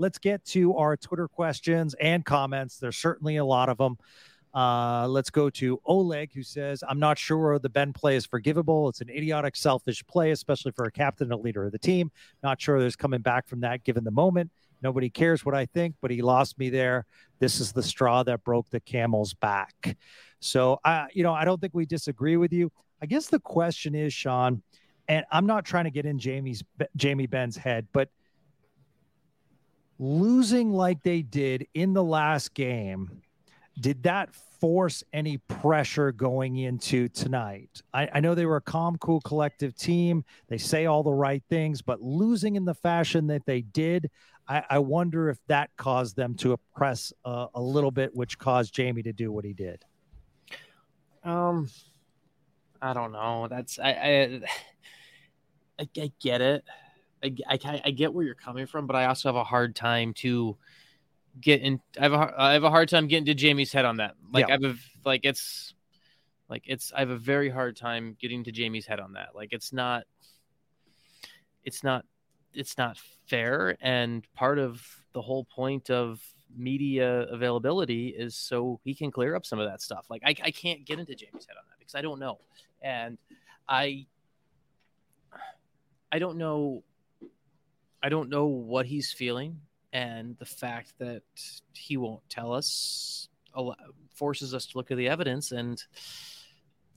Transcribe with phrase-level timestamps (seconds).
[0.00, 2.78] let's get to our Twitter questions and comments.
[2.78, 3.98] There's certainly a lot of them.
[4.52, 8.88] Uh, let's go to Oleg, who says, I'm not sure the Benn play is forgivable.
[8.88, 12.10] It's an idiotic, selfish play, especially for a captain and leader of the team.
[12.42, 14.50] Not sure there's coming back from that given the moment.
[14.82, 17.04] Nobody cares what I think, but he lost me there.
[17.38, 19.96] This is the straw that broke the camel's back.
[20.40, 22.72] So, I, you know, I don't think we disagree with you.
[23.02, 24.62] I guess the question is, Sean,
[25.06, 26.64] and I'm not trying to get in Jamie's
[26.96, 28.08] Jamie Benn's head, but
[30.00, 33.20] losing like they did in the last game
[33.78, 37.82] did that force any pressure going into tonight?
[37.94, 40.24] I, I, know they were a calm, cool, collective team.
[40.48, 44.10] They say all the right things, but losing in the fashion that they did,
[44.48, 48.74] I, I wonder if that caused them to oppress uh, a little bit, which caused
[48.74, 49.84] Jamie to do what he did.
[51.24, 51.70] Um,
[52.82, 53.48] I don't know.
[53.48, 54.40] That's I I,
[55.78, 56.64] I, I get it.
[57.22, 60.14] I, I, I get where you're coming from, but I also have a hard time
[60.14, 60.56] to
[61.40, 61.80] get in.
[61.98, 64.14] I have a I have a hard time getting to Jamie's head on that.
[64.32, 64.56] Like yeah.
[64.56, 65.74] I have like it's
[66.48, 69.28] like it's I have a very hard time getting to Jamie's head on that.
[69.34, 70.04] Like it's not
[71.64, 72.04] it's not
[72.52, 76.20] it's not fair and part of the whole point of
[76.56, 80.06] media availability is so he can clear up some of that stuff.
[80.10, 82.40] Like I, I can't get into Jamie's head on that because I don't know.
[82.82, 83.18] And
[83.68, 84.06] I
[86.10, 86.82] I don't know
[88.02, 89.60] I don't know what he's feeling
[89.92, 91.22] and the fact that
[91.74, 93.28] he won't tell us
[94.14, 95.82] forces us to look at the evidence and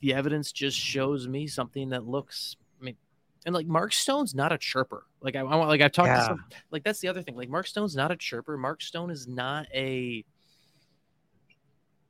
[0.02, 2.98] the evidence just shows me something that looks I mean
[3.46, 5.04] and like Mark Stone's not a chirper.
[5.22, 6.20] Like I, I want like I've talked yeah.
[6.20, 7.36] to some like that's the other thing.
[7.36, 8.58] Like Mark Stone's not a chirper.
[8.58, 10.24] Mark Stone is not a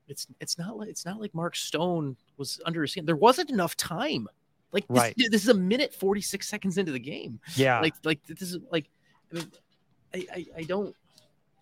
[0.07, 3.05] it's it's not like it's not like Mark Stone was under his skin.
[3.05, 4.27] There wasn't enough time.
[4.73, 5.13] Like this, right.
[5.15, 7.39] this is a minute 46 seconds into the game.
[7.55, 7.79] Yeah.
[7.79, 8.89] Like like this is like
[9.31, 9.51] I mean
[10.13, 10.95] I, I, I don't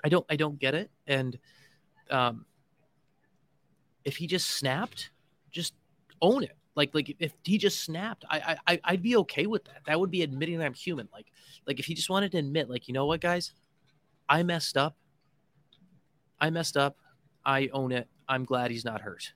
[0.03, 0.89] I don't I don't get it.
[1.07, 1.37] And
[2.09, 2.45] um
[4.03, 5.11] if he just snapped,
[5.51, 5.73] just
[6.21, 6.55] own it.
[6.75, 9.81] Like like if he just snapped, I I I'd be okay with that.
[9.85, 11.09] That would be admitting that I'm human.
[11.13, 11.27] Like
[11.67, 13.51] like if he just wanted to admit, like, you know what, guys,
[14.27, 14.95] I messed up.
[16.39, 16.97] I messed up.
[17.45, 18.07] I own it.
[18.27, 19.33] I'm glad he's not hurt.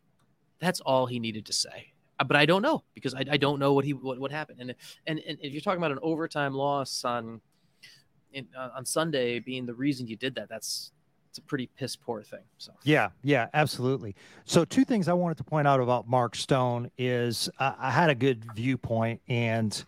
[0.60, 1.94] That's all he needed to say.
[2.20, 4.60] Uh, but I don't know because I, I don't know what he what, what happened.
[4.62, 7.42] And, and and if you're talking about an overtime loss on
[8.32, 10.92] in, uh, on Sunday being the reason you did that, that's
[11.30, 12.44] it's a pretty piss poor thing.
[12.58, 14.16] So yeah, yeah, absolutely.
[14.46, 18.10] So two things I wanted to point out about Mark Stone is uh, I had
[18.10, 19.84] a good viewpoint, and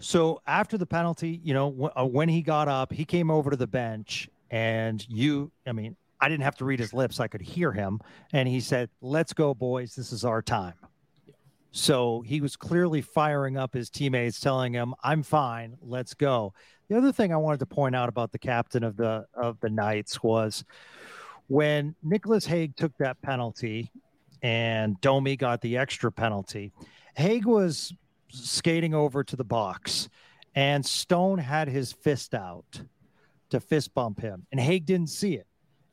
[0.00, 3.50] so after the penalty, you know, w- uh, when he got up, he came over
[3.50, 7.28] to the bench, and you, I mean, I didn't have to read his lips; I
[7.28, 8.00] could hear him,
[8.32, 9.94] and he said, "Let's go, boys!
[9.94, 10.74] This is our time."
[11.76, 15.76] So he was clearly firing up his teammates, telling him, "I'm fine.
[15.82, 16.54] Let's go."
[16.88, 19.68] The other thing I wanted to point out about the captain of the of the
[19.68, 20.64] Knights was
[21.48, 23.92] when Nicholas Hague took that penalty
[24.40, 26.72] and Domi got the extra penalty.
[27.14, 27.92] Hague was
[28.30, 30.08] skating over to the box
[30.54, 32.80] and Stone had his fist out
[33.50, 35.46] to fist bump him and Hague didn't see it.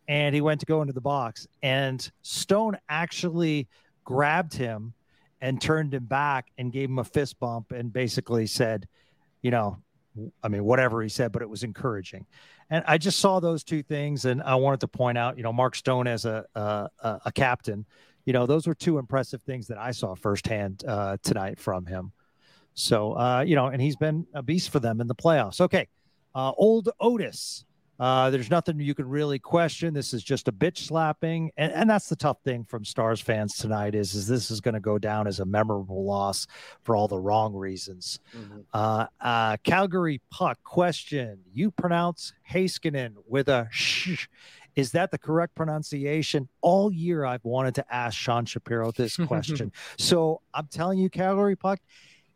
[0.07, 3.67] And he went to go into the box and Stone actually
[4.05, 4.93] grabbed him
[5.43, 8.87] and turned him back and gave him a fist bump and basically said,
[9.41, 9.77] you know,
[10.41, 12.25] I mean, whatever he said, but it was encouraging.
[12.69, 15.51] And I just saw those two things, and I wanted to point out, you know,
[15.51, 16.89] Mark Stone as a a,
[17.25, 17.85] a captain,
[18.23, 22.13] you know, those were two impressive things that I saw firsthand uh, tonight from him.
[22.73, 25.59] So, uh, you know, and he's been a beast for them in the playoffs.
[25.59, 25.89] Okay,
[26.33, 27.65] uh, old Otis
[27.99, 29.93] uh, there's nothing you can really question.
[29.93, 33.55] This is just a bitch slapping, and, and that's the tough thing from Stars fans
[33.55, 36.47] tonight is is this is going to go down as a memorable loss
[36.83, 38.19] for all the wrong reasons.
[38.35, 38.59] Mm-hmm.
[38.73, 44.27] Uh, uh, Calgary puck question: You pronounce Heiskanen with a sh.
[44.75, 46.49] Is that the correct pronunciation?
[46.61, 49.71] All year I've wanted to ask Sean Shapiro this question.
[49.99, 51.79] so I'm telling you, Calgary puck,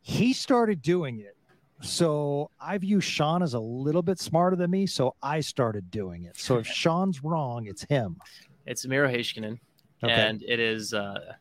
[0.01, 1.36] he started doing it
[1.81, 6.23] so I view Sean as a little bit smarter than me, so I started doing
[6.23, 6.37] it.
[6.37, 8.17] So if Sean's wrong, it's him.
[8.65, 9.59] It's Miro Heiskanen,
[10.03, 10.13] okay.
[10.13, 11.33] and it is uh,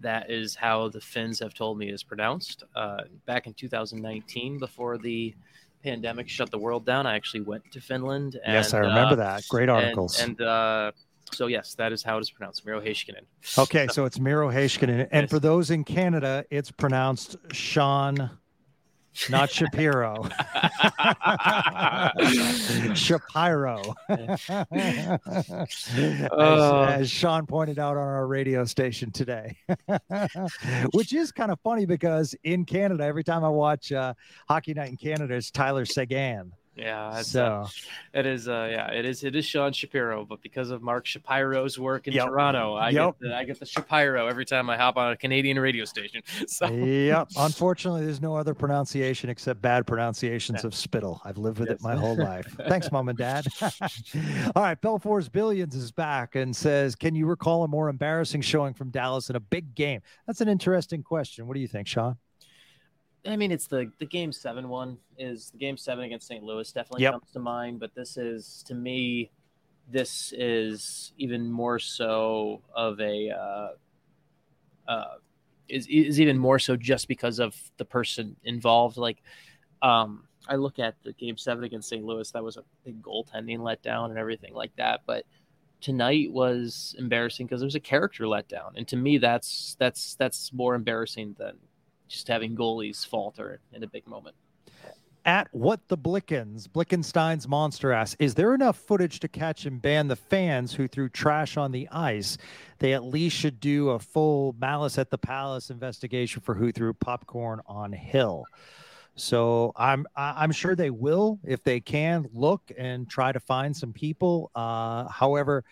[0.00, 2.64] that is how the Finns have told me is pronounced.
[2.74, 5.34] Uh, back in 2019, before the
[5.82, 8.40] pandemic shut the world down, I actually went to Finland.
[8.44, 9.44] And, yes, I remember uh, that.
[9.48, 10.20] Great articles.
[10.20, 10.92] And, and uh,
[11.32, 13.24] so yes, that is how it is pronounced, Miro Heiskanen.
[13.58, 18.30] Okay, so it's Miro Heiskanen, and for those in Canada, it's pronounced Sean
[19.30, 20.24] not Shapiro.
[22.94, 23.94] Shapiro.
[24.08, 24.50] as,
[26.30, 29.56] uh, as, Sean pointed out on our radio station today,
[30.92, 34.14] which is kind of funny because in Canada, every time I watch uh,
[34.48, 36.52] Hockey Night in Canada, it's Tyler Seguin.
[36.76, 37.68] Yeah, so uh,
[38.12, 38.48] it is.
[38.48, 39.22] Uh, yeah, it is.
[39.22, 42.26] It is Sean Shapiro, but because of Mark Shapiro's work in Yep.
[42.26, 43.18] Toronto, I Yep.
[43.20, 46.22] get the, I get the Shapiro every time I hop on a Canadian radio station.
[46.48, 47.28] So yep.
[47.36, 50.66] Unfortunately, there's no other pronunciation except bad pronunciations Yeah.
[50.68, 51.20] of spittle.
[51.24, 51.78] I've lived with Yes.
[51.78, 52.54] it my whole life.
[52.68, 53.46] Thanks, mom and dad.
[54.56, 58.74] All right, Belfour's Billions is back and says, "Can you recall a more embarrassing showing
[58.74, 61.46] from Dallas in a big game?" That's an interesting question.
[61.46, 62.16] What do you think, Sean?
[63.26, 66.42] I mean, it's the the game seven one is the game seven against St.
[66.42, 67.12] Louis definitely Yep.
[67.12, 69.30] comes to mind, but this is to me,
[69.90, 73.68] this is even more so of a uh,
[74.90, 75.14] uh,
[75.68, 78.96] is is even more so just because of the person involved.
[78.98, 79.22] Like,
[79.80, 82.04] um, I look at the game seven against St.
[82.04, 85.24] Louis, that was a big goaltending letdown and everything like that, but.
[85.80, 90.50] Tonight was embarrassing because there was a character letdown, and to me, that's that's that's
[90.50, 91.58] more embarrassing than
[92.14, 94.34] just having goalies falter in a big moment.
[95.26, 100.06] At what the Blickens, Blickenstein's monster asks, is there enough footage to catch and ban
[100.06, 102.36] the fans who threw trash on the ice?
[102.78, 106.92] They at least should do a full malice at the palace investigation for who threw
[106.92, 108.44] popcorn on Hill.
[109.16, 113.92] So I'm I'm sure they will if they can look and try to find some
[113.92, 114.50] people.
[114.54, 115.64] Uh, however,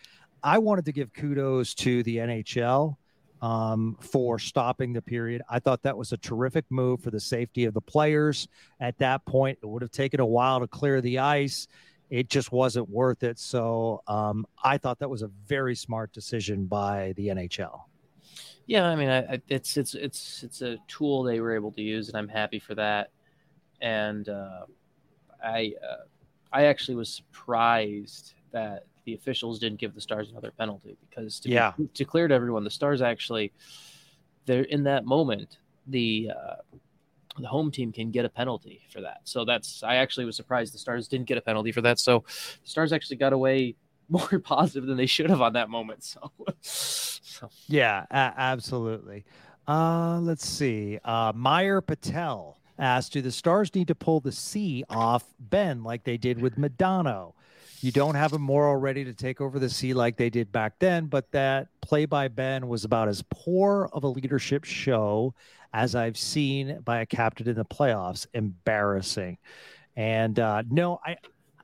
[0.43, 2.97] I wanted to give kudos to the NHL
[3.43, 5.43] um, for stopping the period.
[5.51, 8.47] I thought that was a terrific move for the safety of the players.
[8.81, 11.67] At that point, it would have taken a while to clear the ice.
[12.09, 13.39] It just wasn't worth it.
[13.39, 17.81] So um, I thought that was a very smart decision by the NHL.
[18.67, 21.83] Yeah, I mean, I, I, it's it's it's it's a tool they were able to
[21.83, 23.11] use, and I'm happy for that.
[23.81, 24.67] And uh,
[25.45, 26.05] I uh,
[26.53, 31.51] I actually was surprised that the officials didn't give the Stars another penalty because to
[31.77, 33.53] be- to clear to everyone, the Stars actually
[34.47, 36.55] they're in that moment the uh,
[37.39, 39.21] the home team can get a penalty for that.
[39.25, 41.99] So that's I actually was surprised the Stars didn't get a penalty for that.
[41.99, 42.25] So
[42.63, 43.75] the Stars actually got away
[44.09, 46.05] more positive than they should have on that moment.
[46.05, 49.25] So, so Yeah, a- absolutely.
[49.67, 50.99] Uh, let's see.
[51.05, 56.05] Uh, Meyer Patel asked, "Do the Stars need to pull the C off Benn like
[56.05, 57.33] they did with Modano?
[57.83, 60.79] You don't have a Morrow ready to take over the sea like they did back
[60.79, 65.35] then, but that play by Benn was about as poor of a leadership show
[65.73, 68.29] as I've seen by a captain in the playoffs.
[68.35, 69.37] Embarrassing."
[69.97, 71.17] And uh, no, I,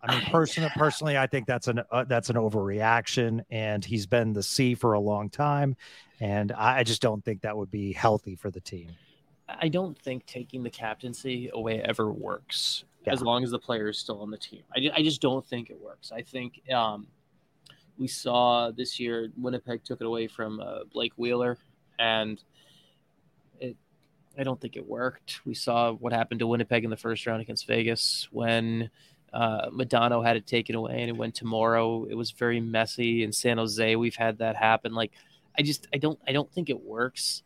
[0.03, 4.32] I mean, personally, personally, I think that's an uh, that's an overreaction, and he's been
[4.32, 5.76] the C for a long time,
[6.19, 8.88] and I I just don't think that would be healthy for the team.
[9.49, 13.12] I don't think taking the captaincy away ever works Yeah.
[13.12, 14.62] as long as the player is still on the team.
[14.77, 16.12] I, I just don't think it works.
[16.12, 17.06] I think um,
[17.99, 21.59] we saw this year Winnipeg took it away from uh, Blake Wheeler,
[21.99, 22.43] and
[23.61, 23.77] it.
[24.39, 25.45] I don't think it worked.
[25.45, 28.89] We saw what happened to Winnipeg in the first round against Vegas when
[29.33, 32.05] uh, Modano had it taken away and it went tomorrow.
[32.05, 33.97] It was very messy in San Jose.
[33.97, 34.94] We've had that happen.
[34.94, 35.11] Like,
[35.59, 37.43] I just, I don't, I don't think it works,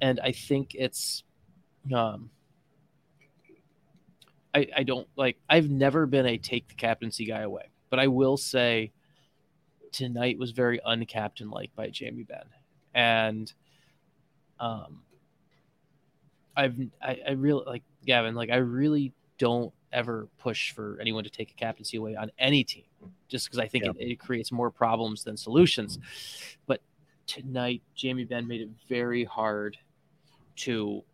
[0.00, 1.24] and I think it's
[1.92, 2.30] um
[4.54, 8.06] I, I don't like I've never been a take the captaincy guy away, but I
[8.06, 8.92] will say
[9.92, 12.46] tonight was very uncaptain like by Jamie Benn.
[12.94, 13.52] And
[14.58, 15.02] um
[16.56, 21.30] I've I, I really like Gavin, like I really don't ever push for anyone to
[21.30, 22.84] take a captaincy away on any team
[23.28, 23.90] just because I think Yeah.
[23.98, 25.98] it, it creates more problems than solutions.
[26.66, 26.80] But
[27.26, 29.76] tonight Jamie Benn made it very hard
[30.56, 31.04] to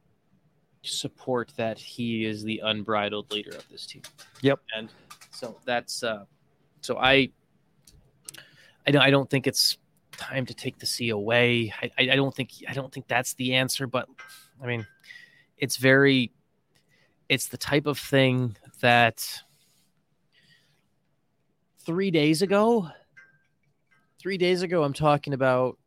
[0.83, 4.03] support that he is the unbridled leader of this team.
[4.41, 4.61] Yep.
[4.77, 4.93] And
[5.31, 6.25] so that's uh
[6.81, 7.31] so I
[8.87, 9.79] I don't I don't think it's
[10.13, 11.73] time to take the C away.
[11.81, 14.09] I, I I don't think I don't think that's the answer, but
[14.63, 14.87] I mean
[15.57, 16.33] it's very
[17.29, 19.43] it's the type of thing that
[21.85, 22.89] three days ago
[24.19, 25.79] three days ago I'm talking about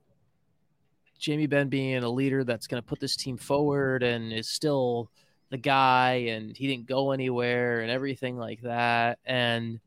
[1.19, 5.09] Jamie Benn being a leader that's going to put this team forward and is still
[5.49, 9.19] the guy and he didn't go anywhere and everything like that.
[9.25, 9.79] And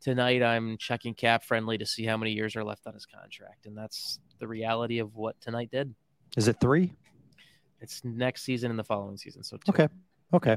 [0.00, 3.66] tonight I'm checking cap friendly to see how many years are left on his contract.
[3.66, 5.94] And that's the reality of what tonight did.
[6.36, 6.92] Is it three?
[7.80, 9.42] It's next season and the following season.
[9.42, 9.70] So two.
[9.70, 9.88] Okay.
[10.32, 10.56] Okay.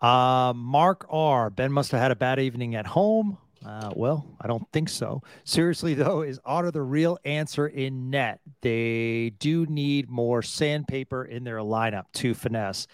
[0.00, 1.50] Uh, Mark R.
[1.50, 3.38] Benn must have had a bad evening at home.
[3.64, 5.22] Uh, well, I don't think so.
[5.44, 8.40] Seriously, though, is Otter the real answer in net?
[8.60, 12.86] They do need more sandpaper in their lineup to finesse.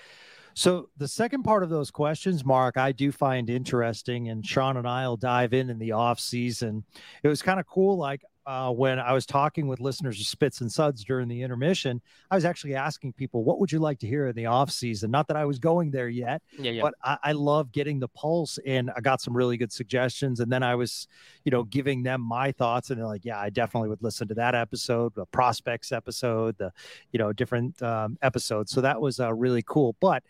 [0.55, 4.87] So, the second part of those questions, Mark, I do find interesting, and Sean and
[4.87, 6.85] I will dive in in the off season.
[7.23, 7.97] It was kind of cool.
[7.97, 12.03] Like, uh, when I was talking with listeners of Spits and Suds during the intermission,
[12.33, 15.09] I was actually asking people, what would you like to hear in the off season?
[15.13, 16.83] Not that I was going there yet, Yeah, yeah.
[16.83, 20.41] but I, I love getting the pulse and I got some really good suggestions.
[20.41, 21.07] And then I was,
[21.45, 24.35] you know, giving them my thoughts and they're like, yeah, I definitely would listen to
[24.35, 26.73] that episode, the prospects episode, the,
[27.13, 28.73] you know, different um, episodes.
[28.73, 29.95] So that was uh, really cool.
[30.01, 30.25] But,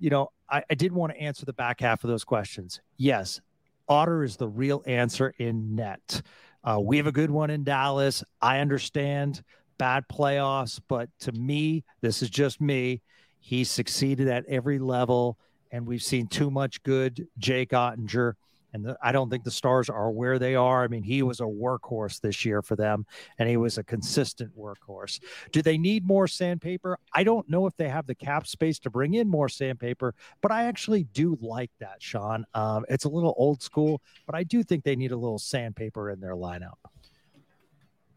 [0.00, 2.80] you know, I, I did want to answer the back half of those questions.
[2.96, 3.40] Yes,
[3.88, 6.22] Otter is the real answer in net.
[6.62, 8.22] Uh, we have a good one in Dallas.
[8.40, 9.42] I understand
[9.78, 13.00] bad playoffs, but to me, this is just me.
[13.38, 15.38] He succeeded at every level,
[15.70, 18.34] and we've seen too much good Jake Oettinger.
[18.72, 20.84] And the, I don't think the stars are where they are.
[20.84, 23.06] I mean, he was a workhorse this year for them,
[23.38, 25.20] and he was a consistent workhorse.
[25.52, 26.98] Do they need more sandpaper?
[27.14, 30.52] I don't know if they have the cap space to bring in more sandpaper, but
[30.52, 32.44] I actually do like that, Sean.
[32.54, 36.10] Um, it's a little old school, but I do think they need a little sandpaper
[36.10, 36.78] in their lineup.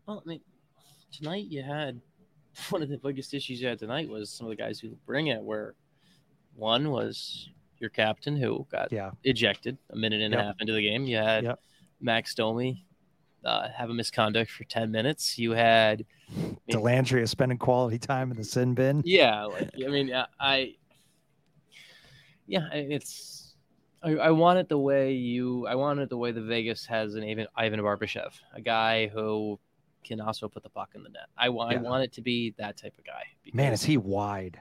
[0.06, 0.42] Well, I mean,
[1.12, 2.02] tonight you had
[2.70, 5.28] one of the biggest issues you had tonight was some of the guys who bring
[5.28, 5.42] it.
[5.42, 5.76] Where
[6.56, 7.50] one was
[7.84, 9.12] your captain who got Yeah.
[9.26, 10.42] ejected a minute and Yep.
[10.42, 11.06] a half into the game.
[11.06, 11.60] You had Yep.
[12.00, 12.86] Max Domi
[13.44, 15.38] uh, have a misconduct for ten minutes.
[15.38, 16.06] You had
[16.72, 19.04] Delandria spending quality time in the sin bin.
[19.06, 20.76] yeah, like I mean, I, I
[22.48, 23.56] yeah, it's
[24.02, 27.16] I, I want it the way you I want it the way the Vegas has
[27.16, 29.60] an Ivan Ivan Barbashev, a guy who
[30.06, 31.28] can also put the puck in the net.
[31.38, 31.52] I Yeah.
[31.52, 33.24] I want it to be that type of guy.
[33.54, 34.60] Man, is he wide?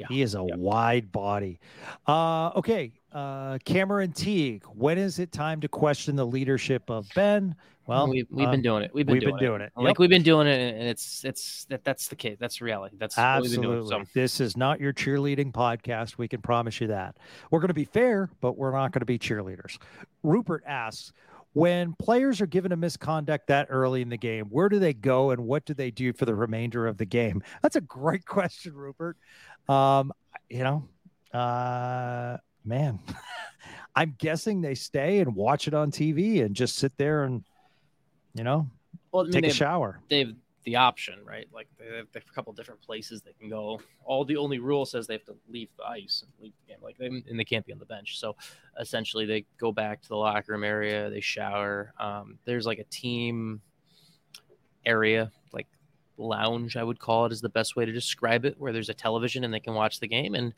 [0.00, 0.06] Yeah.
[0.08, 0.56] He is a Yeah.
[0.56, 1.58] wide body.
[2.06, 2.92] Uh, okay.
[3.12, 7.54] Uh, Cameron Teague, when is it time to question the leadership of Benn?
[7.86, 8.90] Well, we've, we've uh, been doing it.
[8.92, 9.72] We've been we've doing been doing it.
[9.74, 9.98] Like Yep.
[9.98, 12.36] we've been doing it, and it's it's that that's the case.
[12.38, 12.96] That's reality.
[12.98, 13.90] That's what we've been Absolutely.
[13.90, 14.04] doing.
[14.04, 16.18] So This is not your cheerleading podcast.
[16.18, 17.16] We can promise you that.
[17.50, 19.78] We're going to be fair, but we're not going to be cheerleaders.
[20.22, 21.14] Rupert asks
[21.54, 25.30] When players are given a misconduct that early in the game, where do they go
[25.30, 27.42] and what do they do for the remainder of the game?
[27.62, 29.16] That's a great question, Rupert.
[29.68, 30.12] Um,
[30.48, 30.88] you know,
[31.32, 32.98] uh, man,
[33.94, 37.44] I'm guessing they stay and watch it on TV and just sit there and,
[38.34, 38.70] you know,
[39.12, 40.00] well, I mean, take a shower.
[40.08, 40.34] they have
[40.64, 41.48] the option, right?
[41.52, 43.80] Like they have a couple different places they can go.
[44.04, 46.82] All the only rule says they have to leave the ice and leave the game,
[46.82, 48.18] like they, and they can't be on the bench.
[48.18, 48.36] So
[48.78, 51.94] essentially, they go back to the locker room area, they shower.
[51.98, 53.62] Um, there's like a team
[54.84, 55.32] area,
[56.18, 58.94] lounge, I would call it, is the best way to describe it, where there's a
[58.94, 60.34] television and they can watch the game.
[60.34, 60.52] And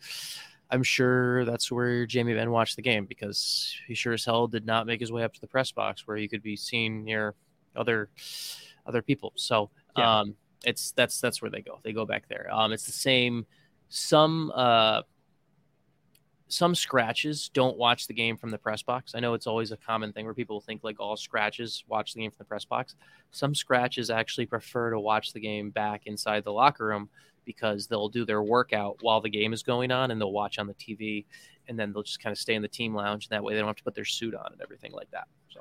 [0.71, 4.65] I'm sure that's where Jamie Benn watched the game because he sure as hell did
[4.67, 7.35] not make his way up to the press box where he could be seen near
[7.77, 8.09] other
[8.87, 9.33] other people.
[9.37, 10.21] So Yeah.
[10.21, 11.81] um, it's that's that's where they go.
[11.83, 12.49] They go back there.
[12.53, 13.47] Um, it's the same.
[13.89, 15.03] Some uh,
[16.53, 19.15] some scratches don't watch the game from the press box.
[19.15, 22.21] I know it's always a common thing where people think like all scratches watch the
[22.21, 22.95] game from the press box.
[23.31, 27.09] Some scratches actually prefer to watch the game back inside the locker room
[27.45, 30.67] because they'll do their workout while the game is going on and they'll watch on
[30.67, 31.25] the TV
[31.69, 33.61] and then they'll just kind of stay in the team lounge and that way they
[33.61, 35.29] don't have to put their suit on and everything like that.
[35.53, 35.61] So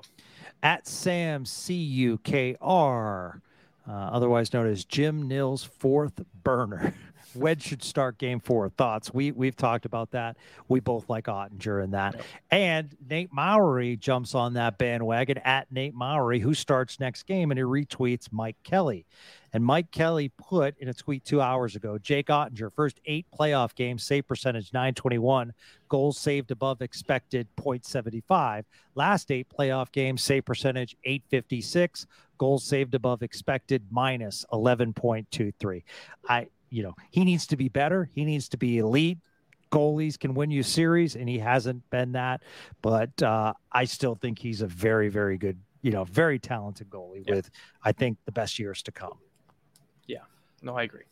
[0.63, 3.41] at Sam C U K R,
[3.87, 6.93] uh, otherwise known as Jim Nill's fourth burner.
[7.35, 8.69] Wedge should start game four.
[8.69, 9.13] Thoughts?
[9.13, 10.37] We we've talked about that.
[10.67, 12.21] We both like Oettinger in that.
[12.51, 17.57] And Nate Mowry jumps on that bandwagon at Nate Mowry, who starts next game, and
[17.57, 19.05] he retweets Mike Kelly.
[19.53, 23.73] And Mike Kelly put in a tweet two hours ago, Jake Oettinger, first eight playoff
[23.73, 25.53] games, save percentage 921,
[25.87, 28.65] goals saved above expected 0.75.
[28.95, 32.05] Last eight playoff games, save percentage 856,
[32.37, 35.83] goals saved above expected minus 11.23.
[36.27, 38.09] I, you know, he needs to be better.
[38.13, 39.17] He needs to be elite.
[39.71, 42.41] Goalies can win you series, and he hasn't been that.
[42.81, 47.23] But uh, I still think he's a very, very good, you know, very talented goalie
[47.27, 47.35] Yeah.
[47.35, 47.49] with,
[47.83, 49.19] I think, the best years to come.
[50.07, 50.19] Yeah.
[50.63, 51.03] No, I agree.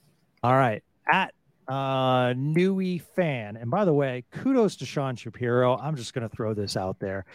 [0.44, 0.84] All right.
[1.12, 1.34] At
[1.68, 3.58] uh Newey fan.
[3.58, 5.78] And by the way, kudos to Sean Shapiro.
[5.78, 7.26] I'm just gonna throw this out there.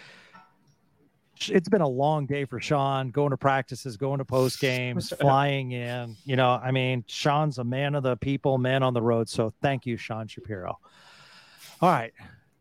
[1.48, 5.72] It's been a long day for Sean, going to practices, going to post games, flying
[5.72, 6.16] in.
[6.24, 9.28] You know, I mean, Sean's a man of the people, man on the road.
[9.28, 10.78] So thank you, Sean Shapiro.
[11.80, 12.12] All right.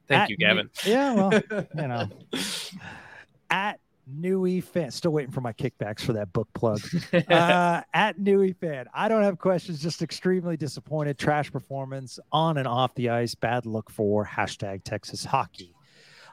[0.08, 0.70] Thank At you, New- Gavin.
[0.86, 1.32] yeah, well,
[1.76, 2.08] you know.
[3.52, 3.80] At
[4.12, 6.82] Newey fan, still waiting for my kickbacks for that book plug
[7.14, 8.88] uh, at Newey fan.
[8.94, 11.18] I don't have questions, just extremely disappointed.
[11.18, 13.36] Trash performance on and off the ice.
[13.36, 15.74] Bad look for hashtag Texas hockey.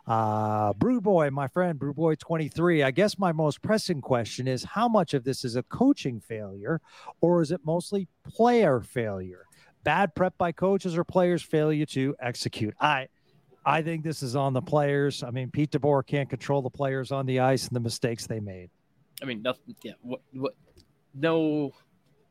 [0.08, 2.82] Uh, Brew Boy, my friend, Brew Boy 23.
[2.82, 6.80] I guess my most pressing question is how much of this is a coaching failure
[7.20, 9.44] or is it mostly player failure?
[9.84, 12.74] Bad prep by coaches or players' failure to execute?
[12.80, 13.08] I
[13.66, 15.22] I think this is on the players.
[15.22, 18.40] I mean, Pete DeBoer can't control the players on the ice and the mistakes they
[18.40, 18.70] made.
[19.20, 19.76] I mean, nothing.
[19.82, 20.54] Yeah, what, what?
[21.14, 21.72] No,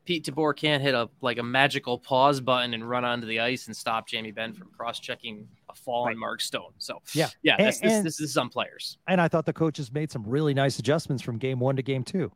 [0.04, 3.68] Pete DeBoer can't hit a like a magical pause button and run onto the ice
[3.68, 6.16] and stop Jamie Benn from cross-checking a fallen right.
[6.16, 6.72] Mark Stone.
[6.78, 8.98] So yeah, yeah, and, this, this, this is some players.
[9.06, 12.04] And I thought the coaches made some really nice adjustments from game one to game
[12.04, 12.32] two.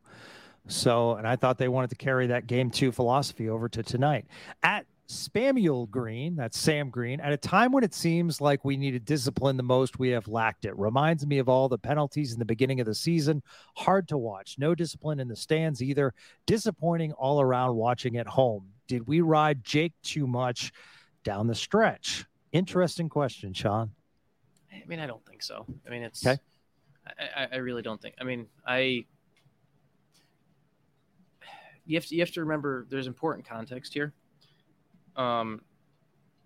[0.67, 4.25] So, and I thought they wanted to carry that game two philosophy over to tonight.
[4.63, 9.03] At Spamuel Green, that's Sam Green, at a time when it seems like we needed
[9.03, 10.77] discipline the most, we have lacked it.
[10.77, 13.43] Reminds me of all the penalties in the beginning of the season.
[13.75, 14.55] Hard to watch.
[14.57, 16.13] No discipline in the stands either.
[16.47, 18.69] Disappointing all around watching at home.
[18.87, 20.71] Did we ride Jake too much
[21.25, 22.25] down the stretch?
[22.53, 23.91] Interesting question, Sean.
[24.71, 25.65] I mean, I don't think so.
[25.85, 26.25] I mean, it's.
[26.25, 26.39] Okay.
[27.35, 28.15] I, I really don't think.
[28.19, 29.05] I mean, I.
[31.85, 34.13] You have to you have to remember there's important context here
[35.15, 35.61] um,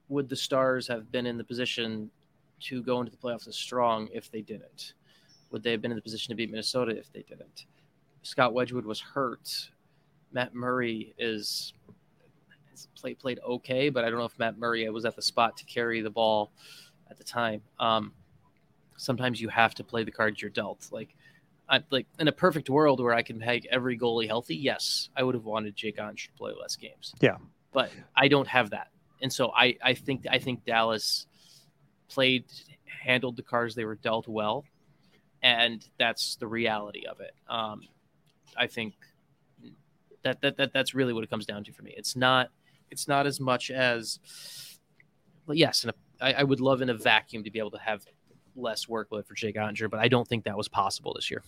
[0.10, 2.10] would the Stars have been in the position
[2.62, 4.94] to go into the playoffs as strong if they didn't?
[5.52, 7.66] Would they have been in the position to beat Minnesota if they didn't?
[8.24, 9.70] Scott Wedgewood was hurt.
[10.34, 11.74] Matt Murray is
[12.96, 15.66] played played okay, but I don't know if Matt Murray was at the spot to
[15.66, 16.52] carry the ball
[17.10, 17.62] at the time.
[17.80, 18.14] Um,
[18.98, 20.88] sometimes you have to play the cards you're dealt.
[20.92, 21.16] Like,
[21.70, 25.24] I, like in a perfect world where I can peg every goalie healthy, yes, I
[25.24, 27.14] would have wanted Jake to play less games.
[27.20, 27.38] Yeah,
[27.74, 28.90] but I don't have that.
[29.22, 31.26] And so I, I think I think Dallas
[32.10, 32.46] played
[32.86, 34.66] handled the cards they were dealt well,
[35.42, 37.34] and that's the reality of it.
[37.50, 37.82] Um,
[38.56, 38.94] I think
[40.24, 41.94] that, that that that's really what it comes down to for me.
[41.98, 42.50] It's not
[42.92, 44.20] it's not as much as
[45.50, 48.06] yes, and I, I would love in a vacuum to be able to have
[48.56, 51.44] less workload for Jake Oettinger, but I don't think that was possible this year.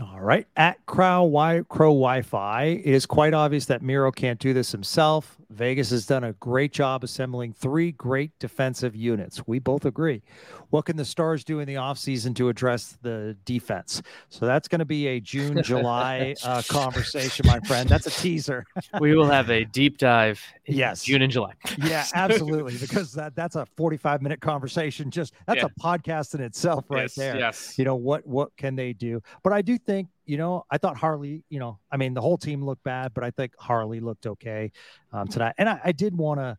[0.00, 0.46] All right.
[0.56, 4.70] At Crow, y- Crow Wi Fi, it is quite obvious that Miro can't do this
[4.70, 5.38] himself.
[5.48, 9.46] Vegas has done a great job assembling three great defensive units.
[9.46, 10.22] We both agree.
[10.70, 14.02] What can the Stars do in the offseason to address the defense?
[14.28, 17.88] So that's going to be a June, July uh, conversation, my friend.
[17.88, 18.66] That's a teaser.
[19.00, 20.42] we will have a deep dive.
[20.66, 21.04] yes.
[21.04, 21.52] June and July.
[21.78, 22.76] yeah, absolutely.
[22.76, 25.10] Because that, that's a 45 minute conversation.
[25.10, 25.66] Just that's yeah.
[25.66, 27.38] a podcast in itself right yes, there.
[27.38, 27.78] Yes.
[27.78, 29.22] You know, what, what can they do?
[29.42, 32.36] But I do think, you know, I thought Harley, you know, I mean, the whole
[32.36, 34.72] team looked bad, but I think Harley looked okay
[35.12, 35.54] um, tonight.
[35.58, 36.58] And I, I did want to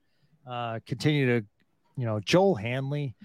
[0.50, 1.46] uh, continue to,
[1.98, 3.16] you know, Joel Hanley,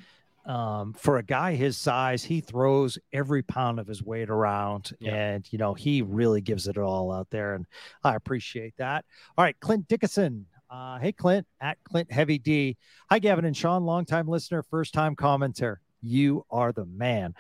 [0.45, 5.15] um, for a guy his size, he throws every pound of his weight around yeah.
[5.15, 7.55] and, you know, he really gives it all out there.
[7.55, 7.65] And
[8.03, 9.05] I appreciate that.
[9.39, 10.47] All right, Clint Dickinson.
[10.69, 12.77] Uh, hey, Clint at Clint Heavy D.
[13.09, 15.77] Hi, Gavin and Sean, longtime listener, first time commenter.
[16.01, 17.35] You are the man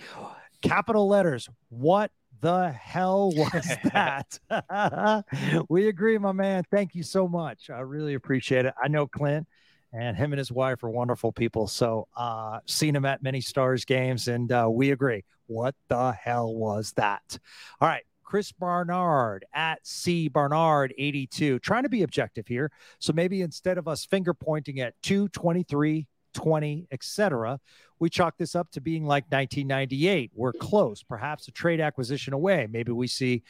[0.62, 1.48] capital letters.
[1.68, 2.10] What
[2.42, 5.24] the hell was that?
[5.70, 6.64] we agree, my man.
[6.70, 7.70] Thank you so much.
[7.70, 8.74] I really appreciate it.
[8.82, 9.48] I know Clint
[9.92, 11.66] and him and his wife are wonderful people.
[11.66, 15.24] So, uh, seen him at many stars games, and uh, we agree.
[15.46, 17.38] What the hell was that?
[17.80, 18.02] All right.
[18.24, 22.72] Chris Barnard at C Barnard 82, trying to be objective here.
[22.98, 27.60] So maybe instead of us finger pointing at 223, 20, etc.,
[27.98, 30.32] we chalk this up to being like 1998.
[30.34, 32.66] We're close, perhaps a trade acquisition away.
[32.68, 33.44] Maybe we see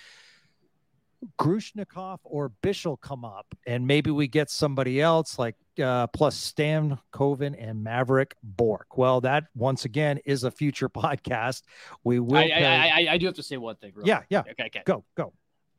[1.39, 6.99] Grushnikov or Bichsel come up, and maybe we get somebody else like uh, plus Stan
[7.13, 8.99] Coven and Mavrik Bourque.
[8.99, 11.63] Well, that once again is a future podcast.
[12.05, 12.37] We will.
[12.37, 12.67] I, pay...
[12.67, 13.93] I, I, I, do have to say one thing.
[14.05, 14.27] yeah, quick.
[14.31, 14.41] yeah.
[14.41, 14.83] Okay, okay.
[14.85, 15.33] Go, go.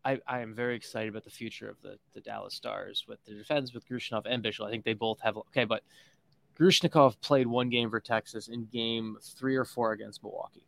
[0.05, 3.33] I, I am very excited about the future of the, the Dallas Stars with the
[3.33, 4.67] defense with Grushnikov and Bichsel.
[4.67, 5.83] I think they both have okay, but
[6.59, 10.65] Grushnikov played one game for Texas in game three or four against Milwaukee.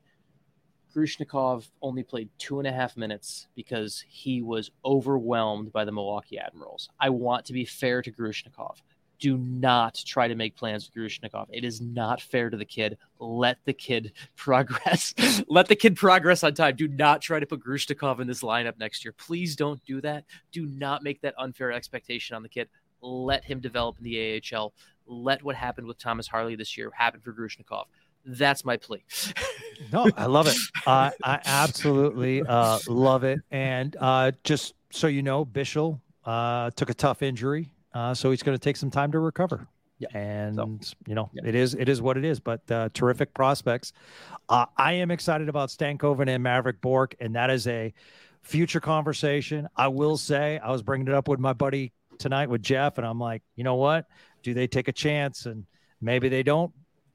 [0.95, 6.39] Grushnikov only played two and a half minutes because he was overwhelmed by the Milwaukee
[6.39, 6.89] Admirals.
[6.99, 8.77] I want to be fair to Grushnikov.
[9.19, 11.47] Do not try to make plans with Grushnikov.
[11.51, 12.97] It is not fair to the kid.
[13.19, 15.13] Let the kid progress.
[15.47, 16.75] Let the kid progress on time.
[16.75, 19.13] Do not try to put Grushnikov in this lineup next year.
[19.13, 20.25] Please don't do that.
[20.51, 22.69] Do not make that unfair expectation on the kid.
[23.01, 24.73] Let him develop in the AHL
[25.07, 27.85] let what happened with Thomas Harley this year happen for Grushnikov.
[28.25, 29.03] That's my plea.
[29.93, 30.57] no, I love it.
[30.85, 33.39] Uh, I absolutely uh, love it.
[33.51, 38.41] And uh, just so you know, Bichsel uh, took a tough injury, uh, so he's
[38.41, 39.67] going to take some time to recover.
[39.99, 40.07] Yeah.
[40.13, 41.43] And so, you know, yeah.
[41.45, 42.39] it is it is what it is.
[42.39, 43.93] But uh, terrific prospects.
[44.49, 47.93] I am excited about Stankoven and Mavrik Bourque, and that is a
[48.41, 49.67] future conversation.
[49.75, 53.05] I will say I was bringing it up with my buddy tonight with Jeff, and
[53.05, 54.05] I'm like, you know what?
[54.45, 55.65] do they take a chance and
[55.99, 56.71] maybe they don't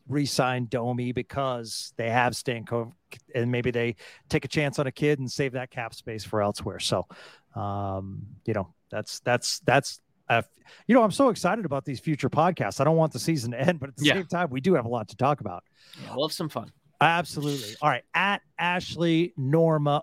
[0.09, 2.91] re-sign Domi because they have Stanko
[3.37, 3.95] and maybe they
[4.29, 6.81] take a chance on a kid and save that cap space for elsewhere.
[6.81, 7.07] So,
[7.55, 10.43] um, you know, that's that's that's uh,
[10.89, 12.81] you know, I'm so excited about these future podcasts.
[12.81, 14.15] I don't want the season to end, but at the yeah.
[14.15, 15.63] same time, we do have a lot to talk about.
[16.03, 16.73] Yeah, we'll have some fun.
[17.01, 17.75] Absolutely.
[17.81, 18.05] All right.
[18.13, 20.03] At Ashley Norma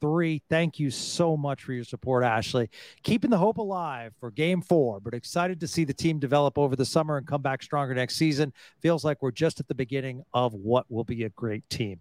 [0.00, 0.42] 03.
[0.48, 2.70] Thank you so much for your support, Ashley.
[3.02, 6.74] Keeping the hope alive for game four, but excited to see the team develop over
[6.74, 8.54] the summer and come back stronger next season.
[8.80, 12.00] Feels like we're just at the beginning of what will be a great team.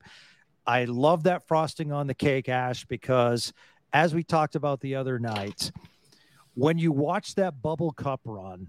[0.66, 3.52] I love that frosting on the cake, Ash, because
[3.92, 5.72] as we talked about the other night,
[6.54, 8.68] when you watch that bubble cup run,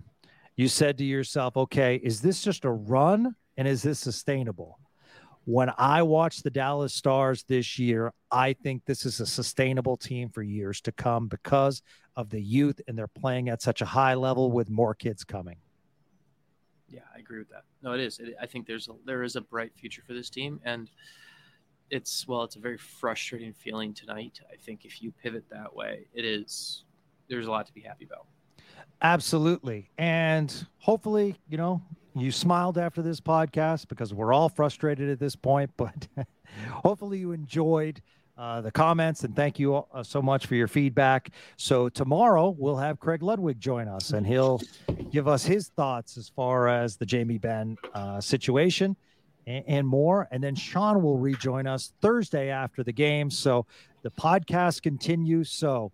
[0.57, 4.79] you said to yourself, okay, is this just a run and is this sustainable?
[5.48, 10.28] When I watch the Dallas Stars this year, I think this is a sustainable team
[10.28, 11.80] for years to come because
[12.16, 15.56] of the youth and they're playing at such a high level with more kids coming.
[16.87, 17.62] Yeah, I agree with that.
[17.82, 18.18] No, it is.
[18.18, 20.90] It, I think there's a, there is a bright future for this team, and
[21.88, 24.40] it's well, it's a very frustrating feeling tonight.
[24.52, 26.84] I think if you pivot that way, it is.
[27.30, 28.26] There's a lot to be happy about.
[29.01, 31.83] Absolutely, and hopefully, you know,
[32.14, 36.09] you smiled after this podcast because we're all frustrated at this point, but
[36.71, 38.03] hopefully you enjoyed
[38.38, 41.31] uh, the comments and thank you all, uh, so much for your feedback.
[41.57, 44.61] So tomorrow we'll have Craig Ludwig join us and he'll
[45.11, 48.97] give us his thoughts as far as the Jamie Benn uh, situation
[49.47, 50.29] and, and more.
[50.31, 53.29] And then Sean will rejoin us Thursday after the game.
[53.29, 53.67] So
[54.03, 55.51] the podcast continues.
[55.51, 55.91] So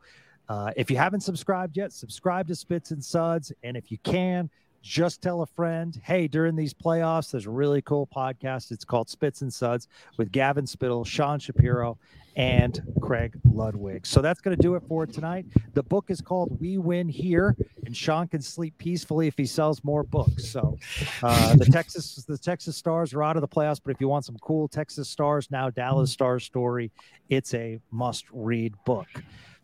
[0.49, 3.53] uh, if you haven't subscribed yet, subscribe to Spits and Suds.
[3.63, 4.51] And if you can,
[4.83, 8.71] just tell a friend, hey, during these playoffs, there's a really cool podcast.
[8.71, 11.97] It's called Spits and Suds with Gavin Spittle, Sean Shapiro,
[12.37, 14.07] and Craig Ludwig.
[14.07, 15.47] So that's going to do it for tonight.
[15.73, 19.83] The book is called We Win Here, and Sean can sleep peacefully if he sells
[19.85, 20.47] more books.
[20.51, 20.77] So
[21.23, 24.27] uh, the Texas the Texas Stars are out of the playoffs, but if you want
[24.27, 26.91] some cool Texas Stars now Dallas Stars story,
[27.31, 29.09] it's a must read book.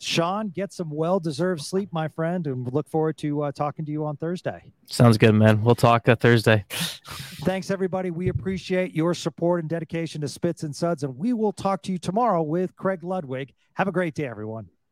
[0.03, 3.93] Sean, get some well deserved sleep, my friend, and look forward to uh, talking to
[3.93, 4.73] you on Thursday.
[4.87, 5.63] Sounds good, man.
[5.63, 6.65] We'll talk uh, Thursday.
[6.71, 8.11] Thanks, everybody.
[8.11, 11.93] We appreciate your support and dedication to Spits and Suds, and we will talk to
[11.93, 13.53] you tomorrow with Craig Ludwig.
[13.75, 14.69] Have a great day, everyone.